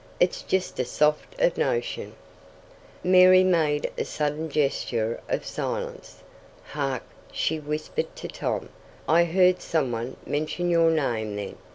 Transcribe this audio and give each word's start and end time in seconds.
"It's 0.19 0.41
just 0.41 0.79
a 0.79 0.83
sort 0.85 1.17
of 1.37 1.59
notion" 1.59 2.15
Mary 3.13 3.43
made 3.43 3.91
a 3.99 4.03
sudden 4.03 4.49
gesture 4.49 5.19
of 5.29 5.45
silence. 5.45 6.23
"Hark!" 6.71 7.03
she 7.31 7.59
whispered 7.59 8.15
to 8.15 8.27
Tom, 8.27 8.69
"I 9.07 9.25
heard 9.25 9.61
someone 9.61 10.17
mention 10.25 10.71
your 10.71 10.89
name 10.89 11.35
then. 11.35 11.55